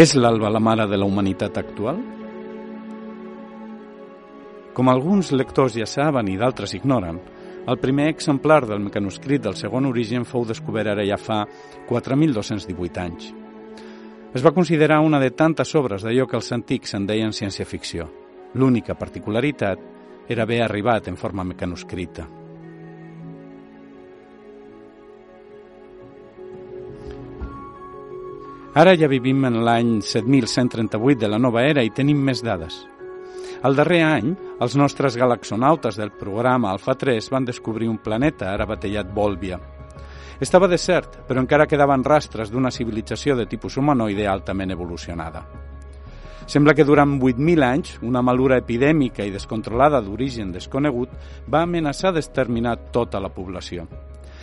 És 0.00 0.14
l'alba 0.16 0.48
la 0.48 0.62
mare 0.64 0.86
de 0.88 0.96
la 0.96 1.04
humanitat 1.04 1.58
actual? 1.60 1.98
Com 4.72 4.88
alguns 4.88 5.28
lectors 5.34 5.76
ja 5.76 5.84
saben 5.84 6.30
i 6.32 6.38
d'altres 6.40 6.72
ignoren, 6.78 7.18
el 7.68 7.78
primer 7.82 8.06
exemplar 8.08 8.62
del 8.64 8.80
mecanoscrit 8.80 9.44
del 9.44 9.58
segon 9.60 9.90
origen 9.90 10.24
fou 10.24 10.48
descobert 10.48 10.94
ara 10.94 11.04
ja 11.04 11.20
fa 11.20 11.42
4.218 11.90 13.04
anys. 13.04 13.28
Es 14.32 14.40
va 14.40 14.56
considerar 14.56 15.02
una 15.04 15.20
de 15.20 15.34
tantes 15.36 15.74
obres 15.76 16.00
d'allò 16.06 16.24
que 16.24 16.40
els 16.40 16.48
antics 16.56 16.96
en 16.96 17.04
deien 17.04 17.36
ciència-ficció. 17.36 18.08
L'única 18.54 18.96
particularitat 18.96 19.84
era 20.32 20.48
haver 20.48 20.62
arribat 20.64 21.12
en 21.12 21.20
forma 21.20 21.44
mecanoscrita. 21.44 22.39
Ara 28.72 28.92
ja 28.94 29.08
vivim 29.10 29.42
en 29.48 29.56
l'any 29.66 29.96
7138 29.98 31.18
de 31.18 31.28
la 31.28 31.40
nova 31.42 31.64
era 31.66 31.82
i 31.82 31.90
tenim 31.90 32.20
més 32.22 32.38
dades. 32.46 32.76
El 33.66 33.74
darrer 33.74 33.98
any, 34.06 34.28
els 34.62 34.76
nostres 34.78 35.16
galaxonautes 35.18 35.96
del 35.98 36.12
programa 36.14 36.70
Alpha 36.70 36.94
3 36.94 37.32
van 37.34 37.48
descobrir 37.48 37.88
un 37.90 37.98
planeta 37.98 38.52
ara 38.52 38.68
batallat 38.70 39.10
Volvia. 39.12 39.58
Estava 40.38 40.68
desert, 40.70 41.18
però 41.26 41.42
encara 41.42 41.66
quedaven 41.66 42.04
rastres 42.06 42.52
d'una 42.52 42.70
civilització 42.70 43.34
de 43.36 43.48
tipus 43.50 43.76
humanoide 43.76 44.28
altament 44.30 44.70
evolucionada. 44.70 45.42
Sembla 46.46 46.72
que 46.72 46.86
durant 46.86 47.18
8.000 47.18 47.66
anys, 47.66 47.98
una 48.06 48.22
malura 48.22 48.60
epidèmica 48.62 49.26
i 49.26 49.34
descontrolada 49.34 49.98
d'origen 50.00 50.54
desconegut 50.54 51.10
va 51.50 51.66
amenaçar 51.66 52.14
d'exterminar 52.14 52.76
tota 52.94 53.18
la 53.18 53.34
població 53.34 53.88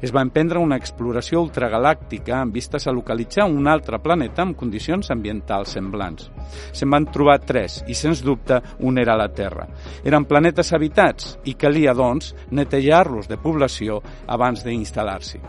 es 0.00 0.12
va 0.14 0.22
emprendre 0.22 0.62
una 0.62 0.78
exploració 0.78 1.42
ultragalàctica 1.44 2.38
amb 2.38 2.54
vistes 2.54 2.86
a 2.86 2.94
localitzar 2.94 3.48
un 3.50 3.66
altre 3.68 3.98
planeta 4.02 4.44
amb 4.44 4.56
condicions 4.58 5.10
ambientals 5.14 5.74
semblants. 5.76 6.30
Se'n 6.72 6.90
van 6.90 7.08
trobar 7.12 7.38
tres 7.44 7.82
i, 7.86 7.94
sens 7.94 8.22
dubte, 8.24 8.60
un 8.80 8.98
era 8.98 9.16
la 9.18 9.28
Terra. 9.28 9.68
Eren 10.04 10.26
planetes 10.28 10.72
habitats 10.72 11.36
i 11.44 11.54
calia, 11.54 11.94
doncs, 11.94 12.34
netejar-los 12.50 13.28
de 13.28 13.38
població 13.42 14.02
abans 14.26 14.64
d'instal·lar-s'hi. 14.66 15.42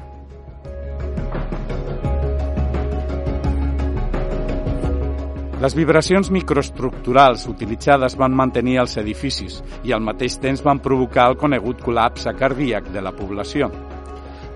Les 5.59 5.73
vibracions 5.75 6.29
microestructurals 6.31 7.41
utilitzades 7.51 8.15
van 8.15 8.31
mantenir 8.31 8.77
els 8.79 8.95
edificis 9.01 9.59
i 9.83 9.91
al 9.91 9.99
mateix 9.99 10.39
temps 10.39 10.63
van 10.63 10.79
provocar 10.79 11.27
el 11.33 11.35
conegut 11.41 11.83
col·lapse 11.83 12.31
cardíac 12.39 12.87
de 12.95 13.03
la 13.03 13.11
població. 13.11 13.67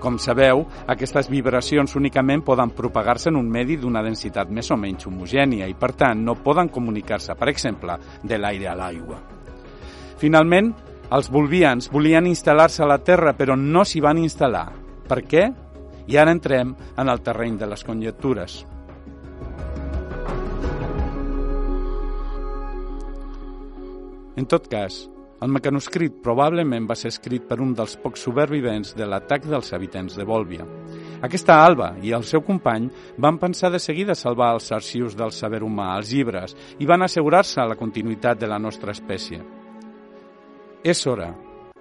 Com 0.04 0.18
sabeu, 0.20 0.66
aquestes 0.92 1.30
vibracions 1.32 1.94
únicament 1.96 2.42
poden 2.44 2.74
propagar-se 2.76 3.30
en 3.30 3.38
un 3.40 3.46
medi 3.48 3.78
d'una 3.80 4.02
densitat 4.04 4.50
més 4.52 4.68
o 4.68 4.76
menys 4.76 5.06
homogènia 5.08 5.64
i, 5.64 5.72
per 5.72 5.94
tant, 5.96 6.20
no 6.20 6.34
poden 6.44 6.68
comunicar-se, 6.68 7.32
per 7.40 7.48
exemple, 7.48 7.96
de 8.20 8.36
l'aire 8.36 8.68
a 8.68 8.74
l'aigua. 8.76 9.16
Finalment, 10.20 10.68
els 11.08 11.30
volvians 11.32 11.88
volien 11.88 12.28
instal·lar-se 12.28 12.84
a 12.84 12.90
la 12.90 13.00
Terra, 13.00 13.32
però 13.32 13.56
no 13.56 13.86
s'hi 13.88 14.04
van 14.04 14.20
instal·lar. 14.20 14.66
Per 15.08 15.20
què? 15.24 15.46
I 16.12 16.20
ara 16.20 16.36
entrem 16.36 16.76
en 17.00 17.08
el 17.08 17.24
terreny 17.24 17.56
de 17.56 17.70
les 17.72 17.88
conjectures. 17.88 18.60
En 24.36 24.44
tot 24.50 24.68
cas, 24.68 25.06
el 25.44 25.52
mecanoscrit 25.52 26.14
probablement 26.24 26.86
va 26.88 26.96
ser 26.96 27.10
escrit 27.12 27.42
per 27.44 27.58
un 27.60 27.74
dels 27.76 27.98
pocs 28.00 28.22
supervivents 28.24 28.94
de 28.96 29.04
l'atac 29.04 29.44
dels 29.44 29.74
habitants 29.76 30.16
de 30.16 30.24
Volvia. 30.24 30.64
Aquesta 31.26 31.58
Alba 31.60 31.90
i 32.00 32.14
el 32.16 32.24
seu 32.24 32.40
company 32.46 32.86
van 33.20 33.36
pensar 33.42 33.68
de 33.74 33.80
seguida 33.82 34.16
salvar 34.16 34.54
els 34.54 34.70
arxius 34.72 35.16
del 35.18 35.34
saber 35.36 35.60
humà, 35.66 35.90
els 35.98 36.14
llibres, 36.14 36.56
i 36.80 36.88
van 36.88 37.04
assegurar-se 37.04 37.60
la 37.60 37.76
continuïtat 37.76 38.40
de 38.40 38.48
la 38.48 38.58
nostra 38.58 38.96
espècie. 38.96 39.42
És 40.82 41.04
hora, 41.06 41.28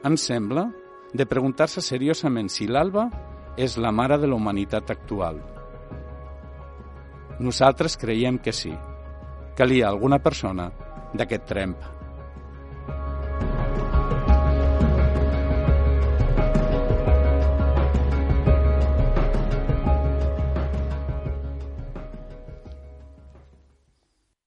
ens 0.03 0.27
sembla, 0.27 0.67
de 1.13 1.29
preguntar-se 1.29 1.79
seriosament 1.79 2.51
si 2.51 2.67
l'Alba 2.67 3.07
és 3.55 3.77
la 3.77 3.93
mare 3.95 4.17
de 4.19 4.27
la 4.27 4.35
humanitat 4.35 4.91
actual. 4.91 5.39
Nosaltres 7.39 7.95
creiem 8.01 8.43
que 8.43 8.51
sí. 8.51 8.75
Calia 9.55 9.87
alguna 9.87 10.19
persona 10.19 10.71
d'aquest 11.13 11.45
tremp. 11.47 11.92